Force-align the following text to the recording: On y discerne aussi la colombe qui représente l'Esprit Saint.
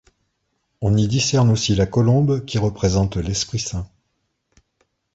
On 0.81 0.97
y 0.97 1.07
discerne 1.07 1.51
aussi 1.51 1.75
la 1.75 1.85
colombe 1.85 2.43
qui 2.45 2.57
représente 2.57 3.17
l'Esprit 3.17 3.59
Saint. 3.59 3.87